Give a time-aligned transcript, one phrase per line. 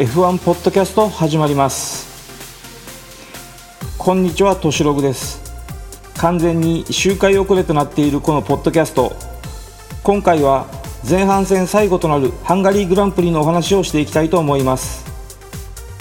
[0.00, 2.08] F1 ポッドキャスト始まります。
[3.98, 5.42] こんにちはとしログです。
[6.16, 9.12] 完全に周回遅れとなっているこのポッドキャスト。
[10.02, 10.68] 今回は
[11.06, 15.04] 前半戦最後となるハンガリーグランプリのお話をしていきたいと思います。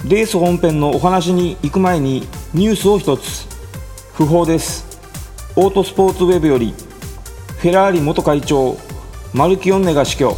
[0.08, 3.48] レース本編のお話に行く前にニュースを一つ。
[4.14, 4.86] 不法です。
[5.58, 6.74] オートスポーツウェブより
[7.58, 8.78] フェラーリ元会長
[9.34, 10.38] マルキオンネが死去。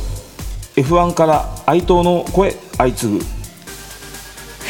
[0.77, 3.40] F1 から哀悼の声相次ぐ。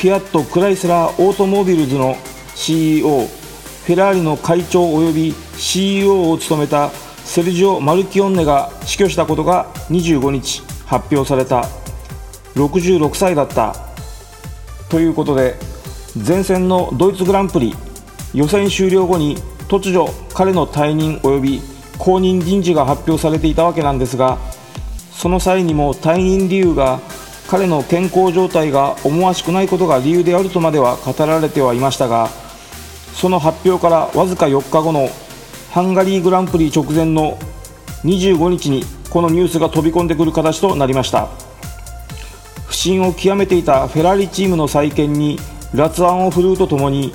[0.02, 2.18] フィアット・クライスラー・オートモービルズの
[2.56, 6.90] CEO フェラーリの会長及び CEO を務めた
[7.24, 11.68] セルジオ・マルキオンネが死去したことが25日発表された。
[12.56, 13.76] 66歳だった。
[14.90, 15.56] ということで
[16.28, 17.76] 前戦のドイツグランプリ
[18.34, 21.62] 予選終了後に突如彼の退任及び
[22.00, 24.40] 後任人事が発表されていたわけなんですが
[25.12, 27.00] その際にも退任理由が
[27.52, 32.30] 彼の健康状態が思わしくないことが理由であるとまでは語られてはいましたが
[33.14, 35.10] その発表からわずか4日後の
[35.70, 37.38] ハンガリーグランプリ直前の
[38.06, 41.28] 25日にこのニュースが飛び込んでくる形となりました。
[42.68, 45.38] 不振を極めていたフェラーリチームの再建に
[45.74, 47.14] 辣腕を振るうとともに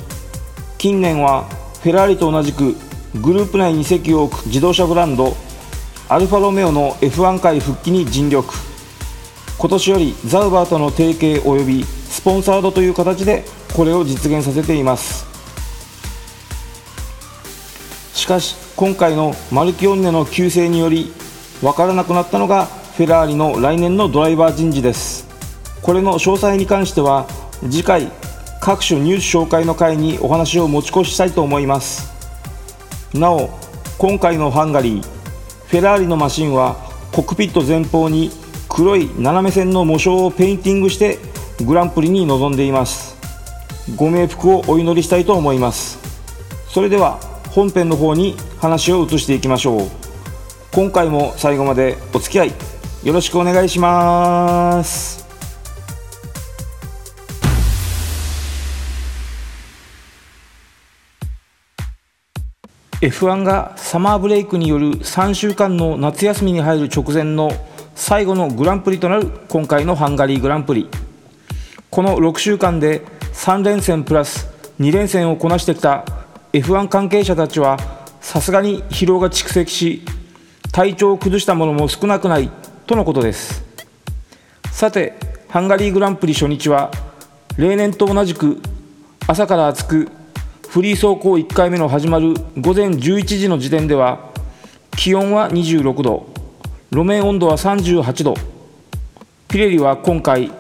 [0.77, 1.45] 近年は
[1.83, 2.77] フェラーリと同じく
[3.23, 5.35] グループ内に席を置く自動車ブランド
[6.11, 8.76] アルファロメオの F1 界復帰に尽力。
[9.59, 15.25] 今年よりザウバーとの提携及びスポンサードという形でこれを実現させています。
[18.15, 21.13] しかし今回のマルキオンネの急成により
[21.63, 25.27] 分からなくなったのがフェラーリの来年のドライバー人事です。
[25.81, 27.27] これの詳細に関しては
[27.63, 28.11] 次回
[28.61, 32.13] 各種ニュース紹介の回にお話を持ち越したいと思います。
[33.15, 33.49] なお
[33.97, 36.77] 今回のハンガリーフェラーリのマシンは
[37.13, 38.31] コックピット前方に
[38.77, 41.19] 黒い斜め線の喪章をペインティングして
[41.65, 43.17] グランプリに臨んでいます。
[43.97, 45.99] ご冥福をお祈りしたいと思います。
[46.69, 47.13] それでは
[47.53, 49.89] 本編の方に話を移していきましょう。
[50.75, 52.53] 今回も最後までお付き合い
[53.03, 55.25] よろしくお願いします。
[63.01, 67.51] F1 がサマーブレイクによる3週間の夏休みに入る直前の
[67.97, 70.89] 最後のグランプリとなる今回のハンガリーグランプリ。
[71.91, 73.01] この6週間で
[73.33, 74.49] 3連戦プラス
[74.79, 76.05] 2連戦をこなしてきた
[76.53, 77.79] F1 関係者たちは
[78.21, 80.03] さすがに疲労が蓄積し
[80.73, 82.51] 体調を崩したものも少なくない
[82.87, 83.65] とのことです。
[84.71, 85.15] さて
[85.49, 86.91] ハンガリーグランプリ初日は
[87.57, 88.61] 例年と同じく
[89.27, 90.11] 朝から暑く
[90.69, 94.31] フリー走行1回目の始まる午前11時の時点では
[94.91, 96.36] 気温は26度。
[96.97, 98.35] 路面温度は38度。
[99.49, 100.51] ピレリは今回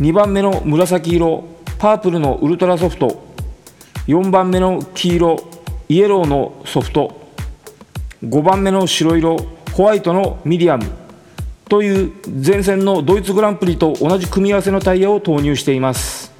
[0.00, 1.44] 2番目の紫色
[1.78, 3.22] パープルのウルトラソフト。
[4.08, 5.36] 4番目の黄色
[5.88, 7.20] イエローのソフト。
[8.24, 9.36] 5番目の白色
[9.72, 10.86] ホワイトのミディアム。
[11.68, 12.14] という
[12.44, 16.32] 前戦のドイツグランプリと同じ組み合わせのタイヤを投入しています。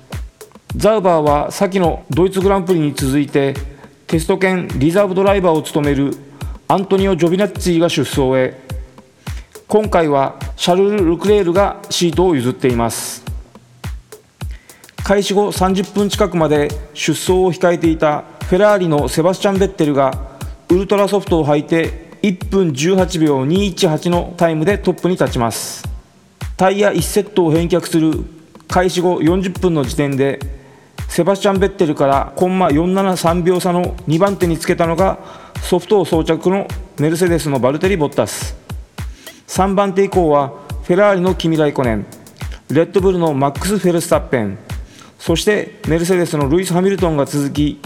[0.75, 3.55] ザウバーは先のドイツグランプリに続いて
[4.09, 6.17] テスト兼リザーブドライバーを務める
[6.67, 8.69] アントニオ・ジョビナッツィが出走へ。
[9.71, 13.25] 今回はシャルル・ルクレールがシートを譲っています。
[15.05, 20.33] 開始後30分近くまで出走を控えていたフェラーリのセバスチャン・ベッテルが
[20.71, 25.89] ウルトラソフトを履いて1分18秒218のタイムでトップに立ちます。
[26.57, 28.25] タイヤ1セットを返却する
[28.67, 30.41] 開始後40分の時点で
[31.09, 35.21] セバスチャン・ベッテルからコンマ473秒差の2番手につけたのが
[35.63, 36.67] ソフトを装着の
[36.99, 38.60] メルセデスのバルテリ・ボッタス。
[39.51, 40.53] 3番手以降は
[40.85, 42.07] フェラーリのキミ・ライコネン
[42.71, 44.57] レッドブルのマックス・フェルスタッペン
[45.19, 47.81] そしてメルセデスのルイス・ハミルトンが続き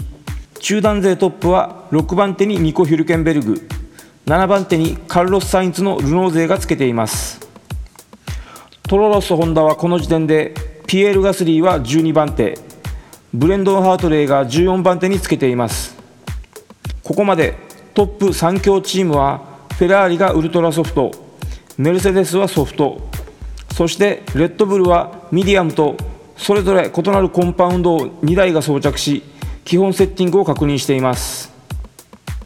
[0.59, 3.67] 中団勢トップは6番手にニコ・ヒュルケンベルグ
[4.27, 7.39] 7番手にカルロス・サインツのルノー勢がつけています。
[8.83, 10.53] トロロス・ホンダはこの時点で
[10.85, 12.59] ピエール・ガスリーは12番手
[13.33, 15.95] ブレンドン・ハートレイが14番手につけています。
[17.03, 17.55] ここまで
[17.95, 19.41] トップ3強チームは
[19.77, 21.24] フェラーリがウルトラソフト
[21.77, 23.01] メルセデスはソフト。
[23.73, 25.97] そしてレッドブルはミディアムと
[26.37, 29.23] それぞれ異なるコンパウンドを2台が装着し
[29.65, 31.51] 基本セッティングを確認しています。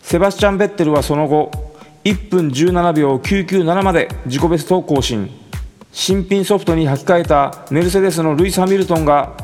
[0.02, 1.52] セバスチャン・ベッテルはその後
[2.04, 5.30] 1分17秒997まで自己ベストを更新。
[5.92, 9.36] 新品ソフトに履き替えたメルセデスのルイス・ハミルトンが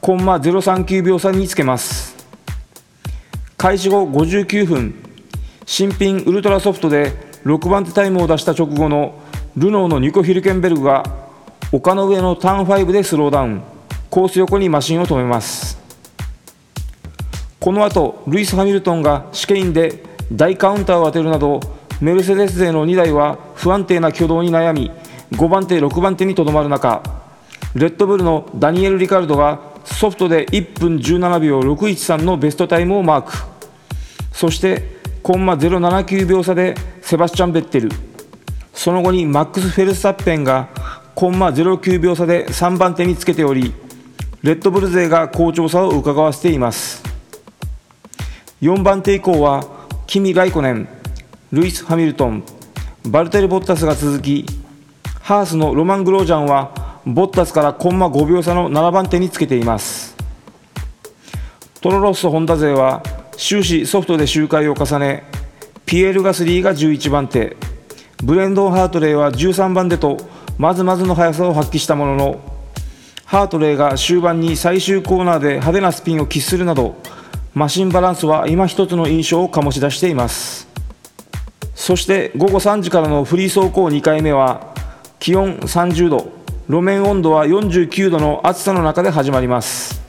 [0.00, 2.16] コンマ039秒差につけます。
[3.56, 4.94] 開始後59分。
[5.66, 7.12] 新品ウルトラソフトで
[7.44, 9.20] 6番手タイムを出した直後の
[9.58, 11.02] ルノーのニコ・ヒルケンベルグが
[11.72, 13.62] 丘の上のターン5でスローダウン。
[14.08, 15.76] コース横にマシンを止めます。
[17.58, 21.58] この後ルイス・ハミルトンが試験員で大カウンターを当てるなど
[22.00, 24.92] メルセデス勢の2台は不安定な挙動に悩み
[25.32, 27.02] 5番手6番手にとどまる中
[27.74, 33.32] レッドブルのダニエル・リカルドがソフトで1分17秒613のベストタイムをマーク。
[34.32, 38.07] そしてコンマ079秒差でセバスチャン・ベッテル。
[38.78, 40.68] その後にマックス・フェルスタッペンが
[41.16, 43.74] コンマ09秒差で3番手につけており
[44.42, 47.02] レッドブル勢が好調さを伺わせています。
[48.62, 49.64] 4番手以降は
[50.06, 50.88] キミ・ライコネン
[51.50, 52.44] ルイス・ハミルトン
[53.08, 54.46] バルテル・ボッタスが続き
[55.22, 60.16] ハースのロマン・グロージャンはボッタスからコンマ5秒差の7番手につけています。
[61.80, 63.02] トロロッソ・ホンダ勢は
[63.36, 65.24] 終始ソフトで周回を重ね
[65.84, 67.56] ピエール・ガスリーが11番手。
[68.22, 70.16] ブレンドン・ハートレイは13番手と
[70.58, 72.40] まずまずの速さを発揮したものの
[73.24, 76.96] ハートレイが終盤に最終コーナーで派手なスピンを喫するなど
[77.54, 80.68] マシンバランスは今一つの印象を醸し出しています。
[81.74, 84.74] そして午後3時からのフリー走行2回目は
[85.20, 86.32] 気温30度
[86.68, 90.02] 路面温度は49度の暑さの中で始まります。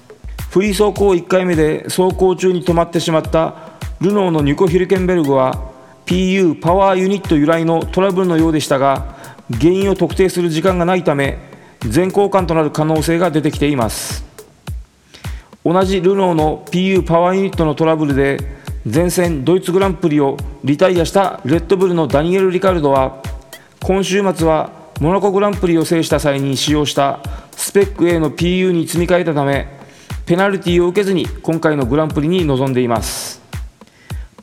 [0.49, 3.55] フリー走行1回目で走行中に止まってしまった
[4.01, 5.68] ルノーのニュコ・ヒルケンベルグは
[6.09, 9.15] PU パワーユニット由来のトラブルのようでしたが
[9.51, 11.37] 原因を特定する時間がないため
[11.81, 14.25] 全交換となる可能性が出てきています。
[15.63, 18.39] 同じルノーの PU パワーユニットのトラブルで
[18.91, 23.21] 前線ドイツグランプリをリタイアしたレッドブルのダニエル・リカルドは
[23.83, 27.19] 今週末はモナコグランプリを制した際に使用した
[27.51, 29.67] スペック A の PU に積み替えたため
[30.25, 33.48] ペナルティを受けずに今回のグランプリに臨んでいます。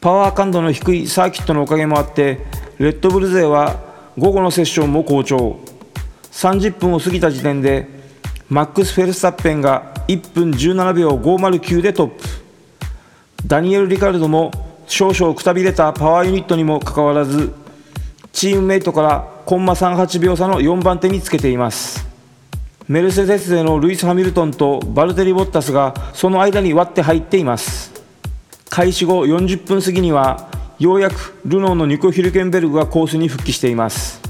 [0.00, 2.44] パワー感度の低いサーキットのおかげもあって
[2.78, 3.80] レッドブル勢は
[4.18, 5.58] 午後のセッションも好調。
[6.32, 7.88] 30分を過ぎた時点で
[8.48, 12.22] マックス・フェルスタッペンが1分17秒509でトップ。
[13.46, 14.50] ダニエル・リカルドも
[14.86, 17.52] 少々くたびれたパワーユニットにもかかわらず
[18.32, 22.06] チームメイトからコンマ38秒差の4番手につけています。
[22.86, 27.95] メルセデス勢のルイス・ハミルトンとバルテリ・ボッタスがその間に割って入っています。
[28.70, 30.48] 開始後40分過ぎには
[30.78, 34.20] ようやくルノーのニコ・ヒルケンベルグがコースに復帰しています。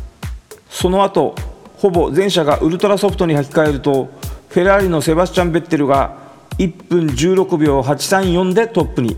[0.70, 1.34] その後
[1.78, 4.08] ほぼ全車がウルトラソフトに履き替えると
[4.48, 6.16] フェラーリのセバスチャン・ベッテルが
[6.58, 9.16] 1分16秒834でトップに。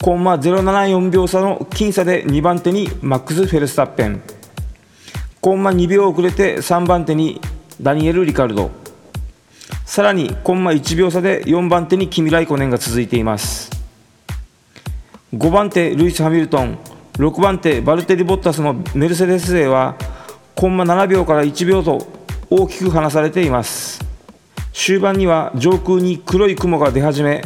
[0.00, 4.22] コンマ074秒差の僅差で2番手にマックス・フェルスタッペン。
[5.40, 7.40] コンマ2秒遅れて3番手に
[7.80, 8.70] ダニエル・リカルド。
[9.86, 13.81] さらにコンマ1秒差で4番手にキミ・ライコネンが続いています。
[15.32, 16.78] 5番手ルイス・ハミルトン。
[17.14, 19.96] 6番手バルテリ・ボッタスのメルセデス勢は
[20.54, 22.06] コンマ7秒から1秒と
[22.50, 24.04] 大きく離されています。
[24.74, 27.42] 終盤には上空に黒い雲が出始め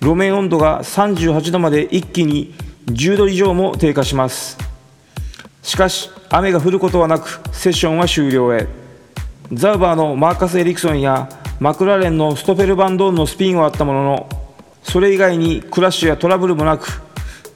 [0.00, 2.54] 路面温度が38度まで一気に
[2.86, 4.56] 10度以上も低下します。
[5.62, 8.68] しかし雨が降ることはなくセッションは終了へ。
[9.52, 11.28] ザウバーのマーカス・エリクソンや
[11.58, 14.28] マクラーレンのストフェルバンドーンのスピンはあったものの
[14.84, 17.02] それ以外にクラッシュやトラブルもなく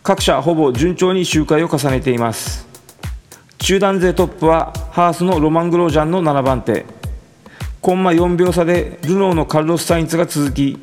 [0.09, 2.67] 各社ほぼ順調に周回を重ねています。
[3.59, 6.87] 中団勢トップはハースのロマン・グロージャンの7番手。
[7.83, 10.79] コンマ4秒差でルノーのカルロス・サインツが続き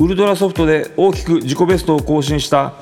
[0.00, 2.74] ウルトラソフトで大きく自己ベストを更新した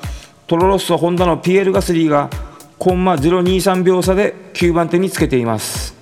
[0.45, 2.29] トロロッソ・ホンダのピエール・ガスリーが
[2.77, 5.95] コンマ023秒差で9番手につけています。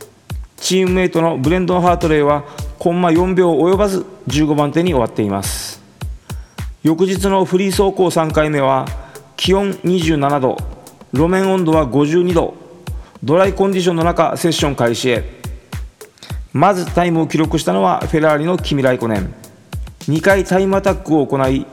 [0.58, 2.44] チームメイトのブレンドン・ハートレイは
[2.80, 5.82] コンマ4秒及ばず15番手に終わっています。
[6.84, 9.03] 翌日のフリー走行3回目は
[9.44, 10.56] 気温27度
[11.12, 12.54] 路面温度は52度
[13.22, 15.26] ドライコンディションの中セッション開始へ。
[16.54, 19.34] まずタイムを記録したのはフェラーリのキミ・ライコネン。
[20.04, 21.66] 2回タイムアタックを行い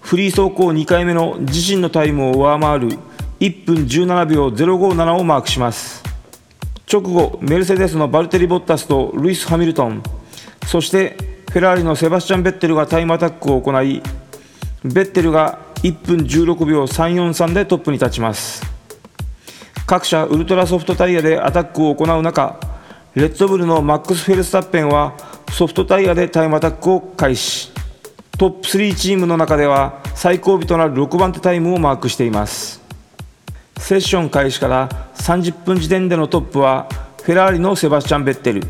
[0.00, 2.90] フリー走行2回目の自身のタイムを上回る
[3.40, 6.04] 1分17秒057をマークします。
[6.88, 10.04] 直後メルセデスのバルテリ・ボッタスとルイス・ハミルトン
[10.68, 11.16] そして
[11.50, 14.00] フェラーリのセバスチャン・ベッテルがタイムアタックを行い
[14.84, 18.62] ベッテルが1分16秒343でトップに立ちます。
[19.86, 22.60] 各社ウルトラソフトタイヤでアタックを行う中
[23.14, 25.16] レッドブルのマックス・フェルスタッペンは
[25.50, 27.72] ソフトタイヤでタイムアタックを開始。
[28.38, 32.80] トップ3チームの中では最後尾となる6番手タイムをマークしています。
[33.78, 36.88] セッション開始から30分時点でのトップは
[37.22, 38.62] フェラーリのセバスチャン・ベッテル。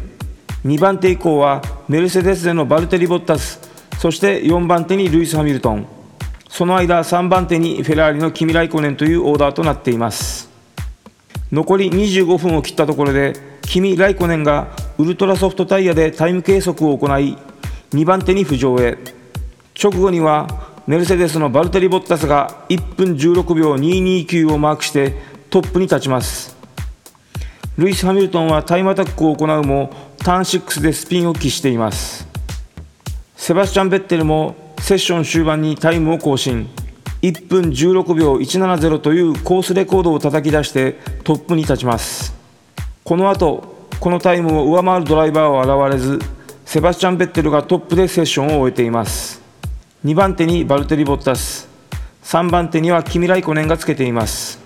[0.64, 3.60] 2番手以降はメルセデスでのバルテリ・ボッタス。
[3.98, 5.97] そして4番手にルイス・ハミルトン。
[6.48, 10.50] その間3番手にフェラーリのキミ・ライコネンというオーダーとなっています。
[11.52, 17.36] 残り25分を切ったところでキミ・ライコネンがウルトラソフトタイヤでタイム計測を行い
[17.92, 18.98] 2番手に浮上へ。
[19.80, 20.48] 直後には
[20.86, 25.14] メルセデスのバルテリ・ボッタスが1分16秒229をマークして
[25.50, 26.56] トップに立ちます。
[27.76, 32.26] ルイス・ハミルトンはタイムアタックを行うもターン6でスピンを期しています。
[33.36, 36.68] セバスチャン・ベッテルもセッション終盤にタイムを更新。
[37.22, 42.34] 1分16秒170というコースレコードを叩き出してトップに立ちます。
[43.04, 46.20] この後このタイムを上回るドライバーは現れず
[46.64, 49.42] セバスチャン・ベッテルがトップでセッションを終えています。
[50.04, 51.68] 2番手にバルテリ・ボッタス。
[52.22, 54.60] 3番手にはキミライコネンがつけています。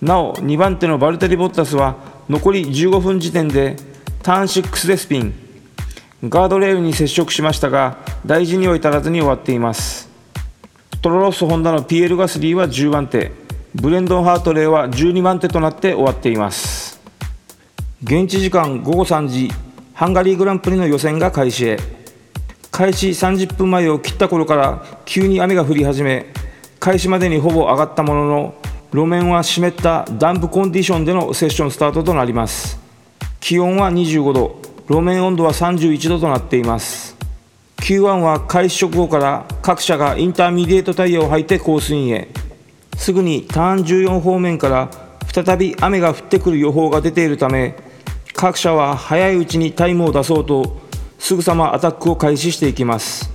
[0.00, 1.96] なお2番手のバルテリ・ボッタスは
[2.28, 3.76] 残り15分時点で
[4.22, 5.49] ターン6でスピン。
[6.22, 7.96] ガードレールに接触しましたが
[8.26, 10.10] 大事には至らずに終わっています。
[11.00, 13.32] トロロッソホンダのピエール・ガスリーは10番手。
[13.74, 17.00] ブレンドン・ハートレーは12番手となって終わっています。
[18.02, 19.50] 現地時間午後3時
[19.94, 21.78] ハンガリーグランプリの予選が開始へ。
[22.70, 26.26] 開始30分前を切った頃から急に雨が降り始め
[26.78, 28.54] 開始までにほぼ上がったものの
[28.92, 32.78] 路面は湿ったダンプコンディションでのセッションスタートとなります。
[33.40, 34.69] 気温は25度。
[34.90, 37.16] 路面温度は31度となっています。
[37.76, 42.26] Q1 は開始直後から各車がインターミディエートタイヤを履いてコースインへ。
[42.96, 44.90] すぐにターン14方面から
[45.32, 47.76] 再び雨が降ってくる予報が出ているため
[48.34, 50.80] 各車は早いうちにタイムを出そうと
[51.20, 53.30] すぐさまアタックを開始していきます。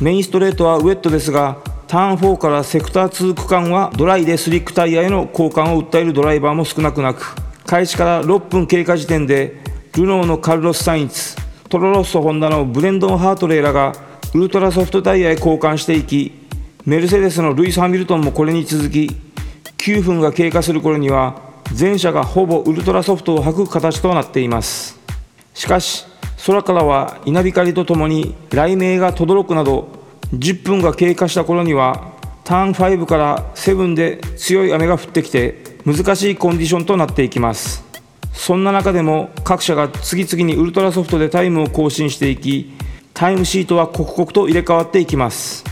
[0.00, 11.36] メインストレートはウェットですがターン4からセクター2区間はドライでスリックタイヤへの交換を訴えるドライバーも少なくなく開始から6分経過時点でルノーのカルロス・サインツ
[11.70, 13.94] トロロッソ・ホンダのブレンドン・ハートレーらが
[14.34, 16.32] ウルトラソフトタイヤへ交換していき
[16.84, 19.10] メルセデスのルイス・ハミルトンもこれに続き
[19.78, 21.40] 9分が経過する頃には
[21.72, 25.00] 全車がほぼウルトラソフトを履く形となっています。
[25.54, 26.04] しかし
[26.46, 29.88] 空からは稲光とともに雷鳴が轟くなど
[30.34, 32.12] 10分が経過した頃には
[32.44, 37.85] ターン5から7で強い雨が降ってきて難しいコンディションとなっていきます。
[38.36, 42.72] そんな中でも各車が次々にウルトラソフトでタイムを更新していき
[43.12, 45.64] タイムシートは刻々と入れ替わっていきます。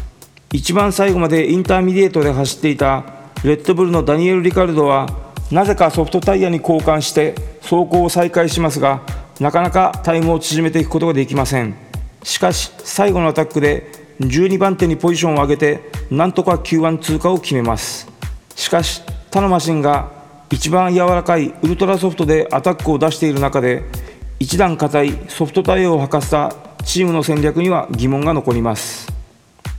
[0.53, 3.05] 一番最後までインターミディエートで走っていた
[3.45, 5.09] レッドブルのダニエル・リカルドは
[5.51, 9.03] なぜかソフトタイヤに交換して走行を再開しますが
[9.41, 11.77] なかなかタイムを縮めていくことができません。
[12.23, 13.91] しかし最後のアタックで
[14.21, 18.09] 12番手にポジションを上げてなんとか Q1 通過を決めます。
[18.57, 23.83] しかし他のマシンが一番柔らかいウルトラソフトでアタックを出している中で
[24.39, 29.13] 一段硬いソフトタイヤを履かせたチームの戦略には疑問が残ります。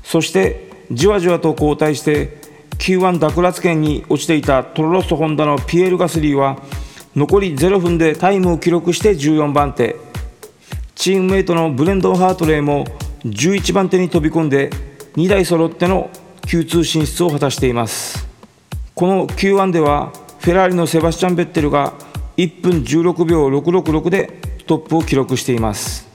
[0.04, 2.38] そしてじわじわと後退して
[2.78, 6.62] Q1 奪奪権に落ちていたトロロッソホンダのピエール・ガスリーは
[7.16, 9.96] 残り0分でタイムを記録して14番手。
[10.96, 12.86] チームメイトのブレンドン・ハートレーも
[13.26, 14.70] 11番手に飛び込んで
[15.16, 16.10] 2台揃っての
[16.44, 18.28] Q2 進出を果たしています。
[18.94, 20.14] この Q1 では
[20.46, 21.96] フェラーリのセバスチャン・ベッテルが
[22.38, 26.08] 1分16秒666でトップを記録しています。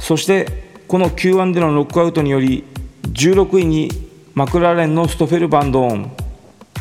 [0.00, 2.64] そしてこの Q1 でのノックアウトにより
[3.04, 3.90] 16位に
[4.34, 6.10] マクラーレンのストフェル・バンドーン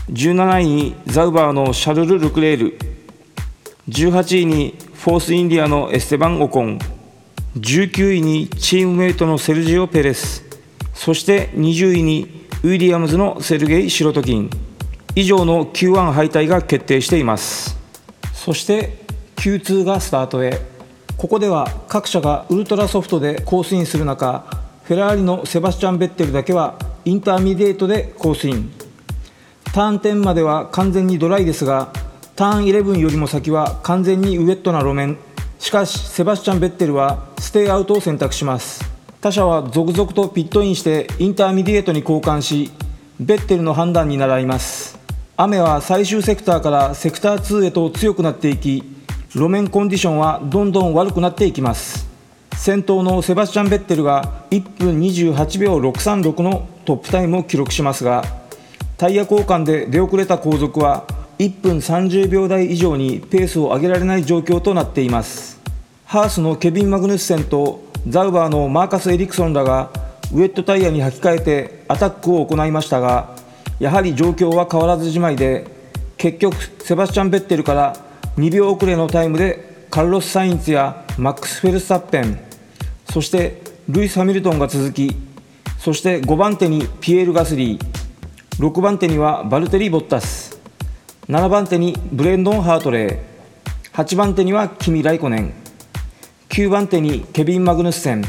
[0.10, 2.80] 17位にザウバーのシャルル・ルクレール
[3.90, 6.80] 18位にフォース・インディアのエステバン・オコン
[7.56, 10.44] 19位にチームメイトのセルジオ・ペレス
[10.96, 14.65] そして20位にウィリアムズのセルゲイ・シロトキン。
[15.18, 17.78] 以上の Q1 敗退が決定しています。
[18.34, 19.06] そして
[19.38, 20.60] Q2 がスタートへ。
[21.16, 24.46] ここでは各車がウルトラソフトでコースインする中
[24.84, 28.70] フェラーリのセバスチャン・ベッテルだけはインターミディエートでコースイン
[29.64, 31.94] ターン10までは完全にドライですが
[32.36, 35.18] ターン11よりも先は完全にウェットな路面。
[35.58, 38.84] しかしセバスチャン・ベッテルはステイアウトを選択します。
[39.22, 42.70] 他車は続々とピットインしてインターミディエートに交換し
[43.20, 45.05] ベッテルの判断に倣います。
[45.38, 48.84] 雨は最終セクターからセクター2へと強くなっていき
[49.34, 52.08] 路面コンディションはどんどん悪くなっていきます。
[52.56, 58.24] 先頭のセバスチャン・ベッテルが1分28秒636のトップタイムを記録しますが
[58.96, 61.06] タイヤ交換で出遅れた後続は
[61.38, 65.60] 1分30秒台以上にペースを上げられない状況となっています。
[66.06, 69.90] ハースのケビン・マグヌッセンとザウバーのマーカス・エリクソンらが
[70.32, 73.36] ウェットタイヤに履き替えてアタックを行いましたが
[73.80, 75.68] やはり状況は変わらずじまいで
[76.18, 77.96] 結局セバスチャン・ベッテルから
[78.38, 82.40] 2秒遅れのタイムでカルロス・サインツやマックス・フェルスタッペン
[83.12, 85.16] そしてルイス・ハミルトンが続き
[85.78, 87.96] そして5番手にピエール・ガスリー
[88.60, 90.60] 6番手にはバルテリー・ボッタス
[91.28, 93.20] 7番手にブレンドン・ハートレー
[93.94, 95.54] 8番手にはキミ・ライコネン
[96.50, 98.24] 9番手にケビン・マグヌッセン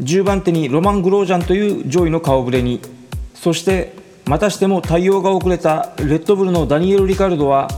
[0.00, 2.80] 10番手にロマン・グロージャンという上位の顔ぶれに
[3.34, 7.68] そしてまたしても対応が遅れたレッドブルのダニエル・リカルドは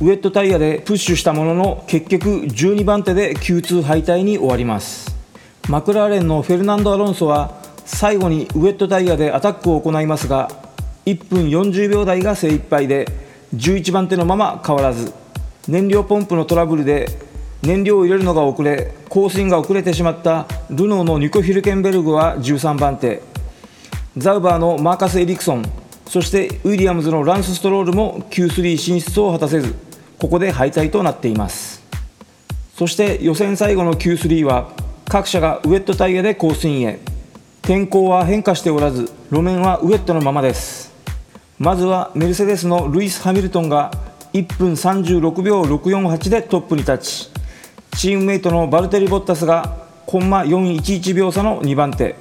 [0.00, 5.14] ウェットタイヤでプッシュしたものの結局12番手で Q2 敗退に終わります。
[5.68, 7.54] マクラーレンのフェルナンド・アロンソは
[7.84, 10.50] 最後にウェットタイヤでアタックを行いますが
[11.06, 13.06] 1分40秒台が精一杯で
[13.54, 15.12] 11番手のまま変わらず
[15.68, 17.06] 燃料ポンプのトラブルで
[17.62, 23.22] 燃料を入れるのが遅れ更新が遅れてしまったルノーのニコ・ヒルケンベルグは13番手。
[24.16, 25.79] ザウバーのマーカス・エリクソン
[26.10, 29.76] そしてウィリアムズのランス・ストロールも Q3 進出を果たせず
[30.18, 31.84] ここで敗退となっています。
[32.74, 34.72] そして予選最後の Q3 は
[35.08, 36.98] 各社がウェットタイヤでコースインへ。
[37.62, 40.92] 天候は変化しておらず路面はウェットのままです。
[41.60, 43.92] まずはメルセデスのルイス・ハミルトンが
[44.32, 47.30] 1分36秒648でトップに立ち
[47.96, 52.16] チームメイトのバルテリ・ボッタスがコンマ411秒差の2番手。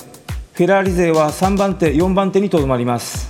[0.53, 3.28] フェラーリ勢は3番手4番手にとどまります。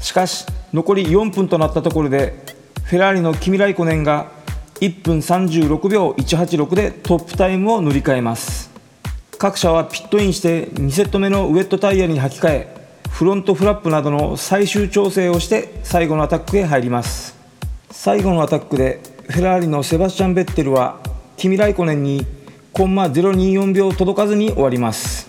[0.00, 2.44] しかし残り4分となったところで
[2.84, 4.30] フェラーリのキミライコネンが
[4.80, 8.70] 1分36秒186でトップタイムを塗り替えます。
[9.38, 12.78] 各社はピットインして2セット目のウェットタイヤに履き替え
[13.10, 17.36] フロントフラップなどの最終調整をして最後のアタックへ入ります。
[17.90, 20.98] 最後のアタックでフェラーリのセバスチャン・ベッテルは
[21.36, 22.26] キミライコネンに
[22.72, 25.28] コンマ024秒届かずに終わります。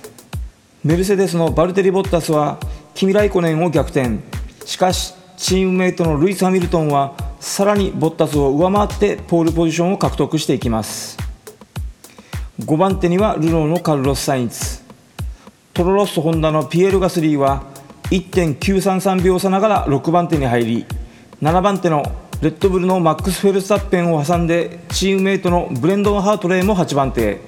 [0.84, 2.60] メルセデスのバルテリ・ボッタスは
[2.94, 4.20] キミライコネンを逆転。
[4.70, 11.18] しかしチームメイトのルイス・ハミルトンはさらにボッタスを上回ってポールポジションを獲得していきます。
[12.60, 14.84] 5番手にはルノーのカルロス・サインツ。
[15.74, 17.64] トロロッソ・ホンダのピエール・ガスリーは
[18.12, 20.86] 1.933秒差ながら6番手に入り
[21.42, 22.04] 7番手の
[22.44, 27.40] レッドブルのマックス・フェルスタッペンを挟んでチームメイトのブレンドン・ハートレイも8番手。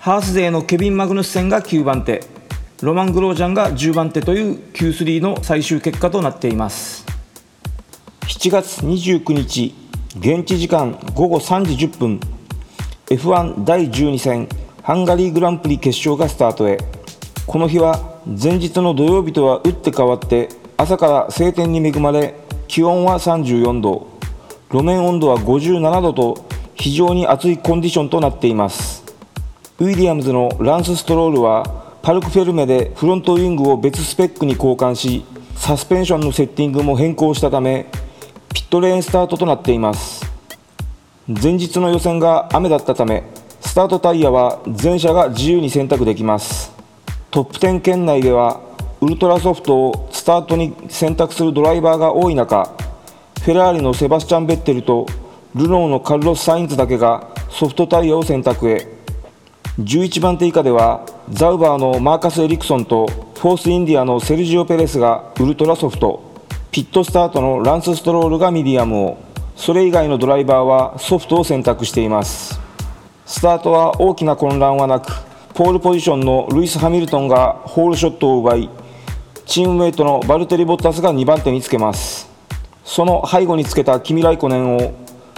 [0.00, 2.37] ハース勢のケビン・マグヌスセンが9番手。
[2.80, 7.04] ロマン・グロージャンが10番手という Q3 の最終結果となっています。
[8.22, 9.74] 7月29日
[10.16, 12.20] 現地時間午後3時10分
[13.06, 14.48] F1 第12戦
[14.84, 16.78] ハンガリーグランプリ決勝がスタートへ。
[17.48, 22.36] この日は前日の土曜日とは打って変わって朝から晴天に恵まれ
[22.68, 24.06] 気温は34度。
[24.70, 29.02] 路面温度は57度と非常に暑いコンディションとなっています。
[29.80, 37.84] ウィリアムズのランス・ストロールはパルクフェルメでフロントウィングを別スペックに交換しサスペンションのセッティングも変更したため
[38.54, 40.24] ピットレーンスタートとなっています。
[41.26, 43.24] 前日の予選が雨だったため
[43.60, 46.72] スタートタイヤは全車が自由に選択できます。
[47.30, 48.62] トップ10圏内では
[49.02, 52.74] ウルトラソフトをスタートに選択するドライバーが多い中
[53.42, 55.06] フェラーリのセバスチャン・ベッテルと
[55.54, 58.96] ルノーのカルロス・サインズだけがソフトタイヤを選択へ。
[59.78, 66.22] 11番手以下ではザウバーのマーカス・エリクソンとフォースインディアのセルジオ・ペレスがウルトラソフト
[66.70, 69.18] ピットスタートのランス・ストロールがミディアムを
[69.54, 72.58] それ以外のドライバーはソフトを選択しています。
[73.26, 75.12] スタートは大きな混乱はなく
[75.52, 78.70] ポールポジションのルイス・ハミルトンがホールショットを奪い
[79.44, 82.26] チームメイトのバルテリ・ボッタスが2番手につけます。
[82.84, 84.94] その背後につけたキミライコネンを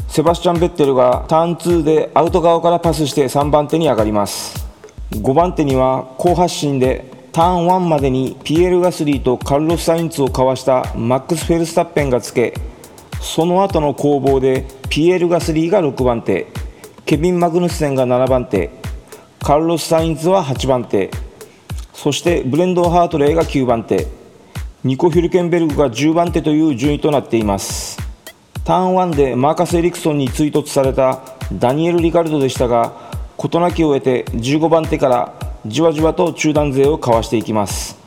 [0.07, 4.70] セバスチャン・ベッテルがターン2でアウト側からパスして3番手に上がります。
[5.11, 12.55] 5番手には好発進でターン1までにピエール・ガスリーとカルロス・サインツをかわしたマックス・フェルスタッペンがつけ
[13.21, 16.47] その後の攻防でピエール・ガスリーが6番手
[17.05, 18.71] ケビン・マグヌスセンが7番手
[19.41, 21.11] カルロス・サインツは8番手
[21.93, 24.07] そしてブレンド・ハートレイが9番手
[24.85, 27.99] ニコ・フィルケンベルグが10番手という順位となっています。
[28.65, 31.21] ターン1でマーカス・エリクソンに追突された
[31.53, 33.10] ダニエル・リカルドでしたが
[33.41, 35.33] 事なきを得て15番手から
[35.65, 37.99] じわじわと中段勢をかわしていきます。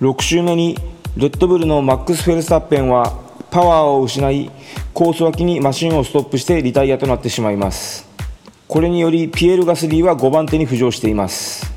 [0.00, 0.76] 6周目に
[1.16, 3.16] レッドブルのマックス・フェルスタッペンは
[3.52, 4.50] パワーを失い
[4.92, 8.08] コース脇にマシンをストップしてリタイアとなってしまいます。
[8.66, 11.72] これによりピエール・ガスリーは5番手に浮上しています。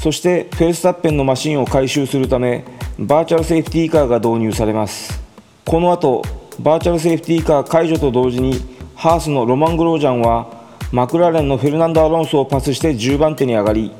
[0.00, 2.64] そしてフェルスタッペンのマシンを回収するため
[2.98, 5.22] バーチャルセーフティーカーが導入されます。
[5.64, 6.24] この後
[6.58, 8.60] バーチャルセーフティーカー解除と同時に
[8.96, 10.53] ハースのロマン・グロージャンは
[10.94, 13.90] マクラーレンのフェルナンド・アロンソをパスして10番手に上がり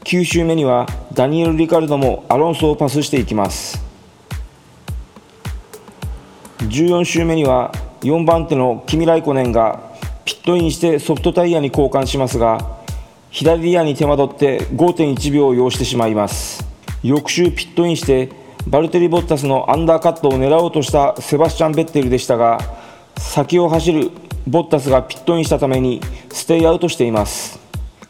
[0.00, 3.82] 9周目にはダニエル・リカルドもアロンソをパスしていきます。
[6.58, 9.80] 14周目には4番手のキミライコネンが
[10.26, 12.78] ピットインしてソフトタイヤに交換しますが
[13.30, 16.62] 左リアに手間取って5.1秒を要してしまいます。
[17.02, 18.28] 翌周ピットインして
[18.66, 22.60] バルテリ・ボッタスのアンダーカットを狙おうとしたセバスチャン・ベッテルでしたが
[23.16, 24.10] 先を走る
[24.46, 27.58] ボッタスがピットインしたためにステイアウトしています。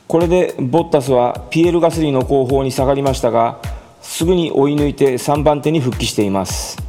[0.09, 3.61] これでボッタスはピエール・ガスリーの後方に下がりましたが
[4.03, 6.83] すぐに追い抜いて3番手に復帰しています。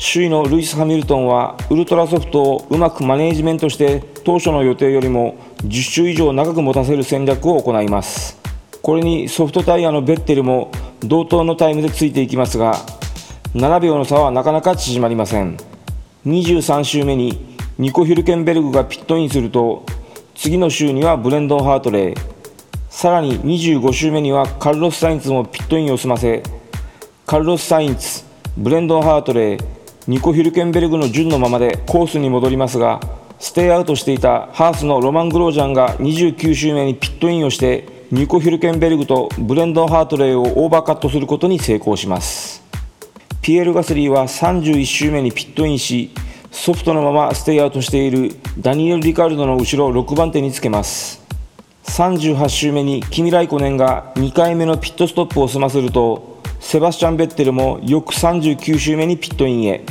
[0.00, 8.38] 首位のルイス・ハミルトンはウルトラソフトをうまくマネージメントして当初の予定よりも10周以上長く持たせる戦略を行います。
[8.82, 12.76] これにソフトタイヤのベッテルも同等のタイムでついていきますが
[13.54, 15.56] 7秒の差はなかなか縮まりません。
[16.26, 19.86] 23周目にニコ・ヒルケンベルグがピットインすると
[20.34, 22.16] 次の週にはブレンドン・ハートレー
[22.90, 26.42] さらに25周目にはカルロス・サインツもピットインを済ませ
[27.24, 28.24] カルロス・サインツ
[28.56, 29.64] ブレンドン・ハートレー
[30.08, 33.00] ニコ・ヒルケンベルグの順のままでコースに戻りますが
[33.38, 42.66] ステイアウトしていたハースのロマン・グロージャンが29周目にピットインをしてニコ・ヒルケンベルグとブレンドン・ハートレーをオーバーカットすることに成功します。
[43.40, 46.10] ピエール・ガスリーは31周目にピットインし
[46.60, 51.24] ソフトのままステイアウトしているダニエル・リカルドの後ろ6番手につけます。
[51.84, 59.84] 38周目にキミ・ライコネンが2回目のピットストップを済ませるとセバスチャン・ベッテルも翌39周目にピットインへ。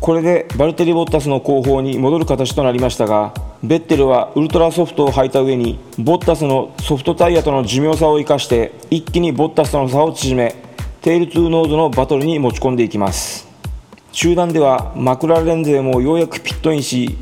[0.00, 10.54] これでバルテリ・ボッタスの後方に戻る形となりましたがベッテルはウルトラソフトを履いた上にボッタスのソフトタイヤとの寿命差を生かして一気にボッタスとの差を縮め
[11.02, 13.45] テールトゥーノーズのバトルに持ち込んでいきます。
[14.16, 17.18] 中団ではマクラーレン勢もようやくピットインし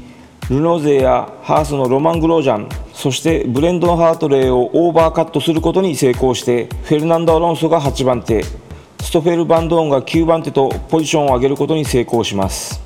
[0.49, 12.81] ルノー勢やハースのロマン・グロージャンそしてブレンドン・ハートレーをオーバーカットすることに成功してフェルナンド・アロンソが8番手ストフェル・バンドーンが9番手とポジションを上げることに成功します。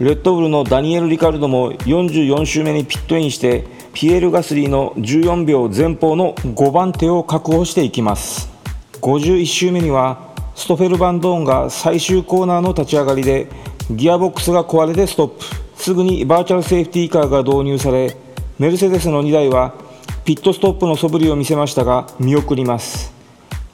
[0.00, 8.50] レッドブルのダニエル・リカルドも44周目にピットインしてピエール・ガスリーの14秒前方の5番手を確保していきます。
[9.00, 13.46] 51周目にはストフェル・バンドーンが最終コーナーの立ち上がりで
[13.90, 15.44] ギアボックスが壊れてストップ。
[15.76, 18.16] すぐにバーチャルセーフティーカーが導入され
[18.58, 19.74] メルセデスの2台は
[20.24, 23.12] ピットストップの素振りを見せましたが見送ります。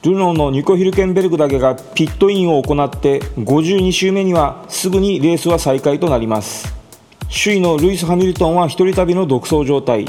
[0.03, 6.75] ルノーのニコ・ヒルケンベルグだけがピットインを行って52周目にはすぐにレースは再開となります。
[7.31, 10.05] 首位のルイス・ハミルトンは1人旅の独走状態。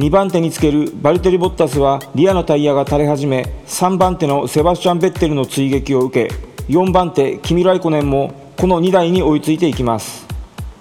[0.00, 6.34] 2番手につけるバルテリ・ボッタスはリアのタイヤが垂れ始め3番手のセバスチャン・ベッテルの追撃を受け
[6.72, 10.26] 4番手キミ・ライコネンもこの2台に追いついていきます。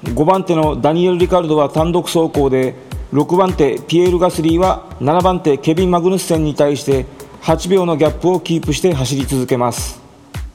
[0.05, 2.75] 5番手のダニエル・リカルドは単独走行で
[3.11, 7.05] 6番手ピエール・ガスリーは7番手ケビン・マグヌッセンに対して
[7.41, 10.01] 8秒のギャップをキープして走り続けます。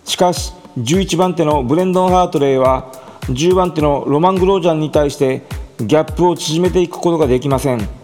[0.06, 2.90] しかし11番手のブレンドン・ハートレーは
[3.24, 5.42] 10番手のロマン・グロージャンに対して
[5.80, 8.03] ギャップを縮めていくことができません。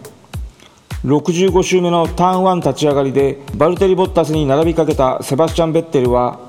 [1.05, 6.39] 65周目のターン1立ち上がりでバルテリ・ボッタスに並びかけたセバスチャン・ベッテルは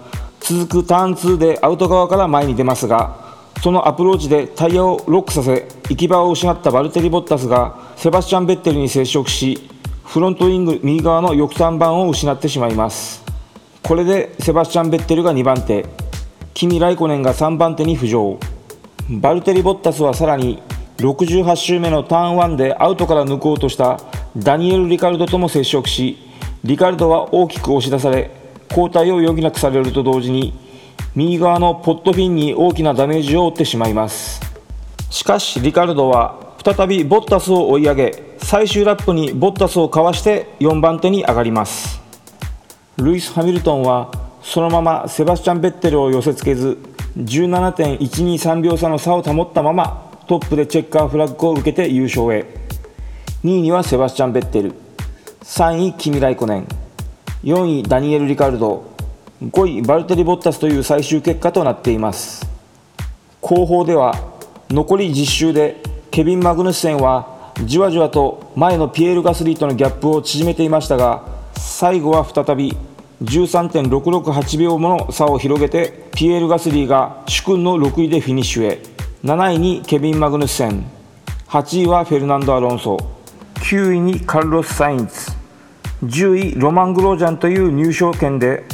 [0.40, 9.70] 続くターン2でアウト側から前に出ますがそのアプローチでタイヤをロックさせ行き場を失ったバルテリ・ボッタスがセバスチャン・ベッテルに接触し
[10.12, 13.24] フロントウィング右側の翼端板を失ってしまいます。
[13.82, 15.86] これでセバスチャン・ベッテルが2番手。
[16.52, 18.38] キミ・ライコネンが3番手に浮上。
[19.08, 20.62] バルテリ・ボッタスはさらに
[20.98, 24.00] 68周目のターン1でアウトから抜こうとした
[24.36, 26.16] ダニエル・リカルドとも接触し
[26.64, 28.30] リカルドは大きく押し出され
[28.70, 30.58] 交代を余儀なくされると同時に
[31.14, 34.40] 右側のポットフィンに大きなダメージを負ってしまいます。
[35.10, 42.00] しかしリカルドは再びボッタスを追い上げ最終ラップにボッタスをかわして4番手に上がります。
[42.96, 44.10] ルイス・ハミルトンは
[44.42, 46.78] そのままセバスチャン・ベッテルを寄せつけず
[47.18, 52.46] 17.123秒差の差を保ったままトップでチェッカーフラッグを受けて優勝へ。
[53.44, 54.72] 2位にはセバスチャン・ベッテル。
[55.42, 56.68] 3位キミ・ライコネン。
[57.42, 58.85] 4位ダニエル・リカルド。
[59.42, 62.46] 5位バルテリ・ボッタスという最終結果となっています。
[63.40, 64.14] 後方では
[64.70, 71.26] 残り10周でケビン・マグヌッセンはじわじわと前のピエール・ガスリーとのギャップを縮めていましたが
[71.57, 72.76] 最後は再び
[73.24, 78.81] 13.668秒もの差を広げてピエール・ガスリーが主君の6位でフィニッシュへ。
[79.24, 80.85] 7位にケビン・マグヌッセン。
[81.48, 82.96] 8位はフェルナンド・アロンソ。
[83.62, 85.31] 9位にカルロス・サインツ
[86.05, 88.64] 10位ロマン・グロージャンという入賞権で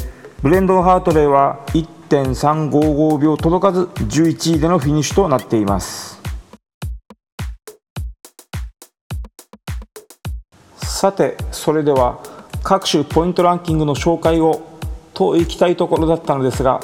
[0.42, 6.18] ブレンドン・ハートレーは1.355秒届かず11位でのフィニッシュとなっています。
[10.80, 12.18] さてそれでは
[12.64, 14.62] 各種ポイントランキングの紹介を
[15.12, 16.80] といきたいところだったのですが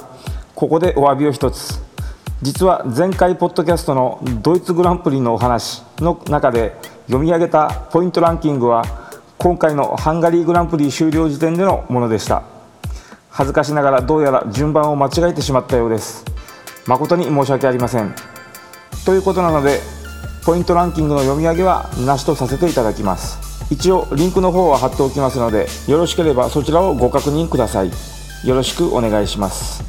[0.55, 1.83] ここでお詫びを一つ。
[2.43, 8.85] 実は前回ポッドキャストのドイツグランプリのお話の中で読み上げたポイントランキングは
[9.37, 12.43] 今回のハンガリーグランプリ終了時点でのものでした。
[13.29, 16.25] 恥ずかしながらどうやら順番を間違えてしまったようです。
[16.87, 18.15] 誠に申し訳ありません。
[19.05, 19.81] ということなので
[20.47, 23.39] ポイントランキングの読み上げはなしとさせていただきます。
[23.71, 27.91] 一応リンクの方は貼っておきますのでよろしければそちらをご確認ください。
[28.47, 29.83] よろしくお願いします。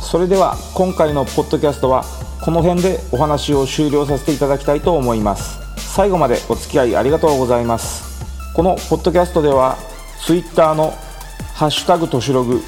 [0.00, 2.04] それでは今回のポッドキャストは
[2.42, 5.63] この辺でお話を終了させていただきたいと思います。
[5.94, 8.24] 最後までお付き合いありがとうございます。
[8.52, 9.78] このポッドキャストでは
[10.26, 10.92] Twitter の
[11.54, 12.60] 「ハッシュタグとしログ」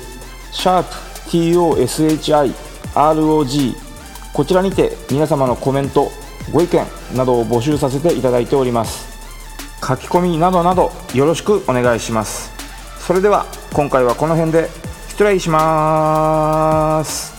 [0.55, 0.95] シャープ
[1.31, 2.55] TOSHIROG
[4.33, 6.09] こちらにて皆様のコメント
[6.53, 6.87] ご意見
[7.17, 9.09] などを募集させていただいております。
[9.81, 12.53] 書き込みなどなどよろしくお願いします。
[13.05, 14.71] それでは今回はこの辺で
[15.09, 17.36] 失礼します。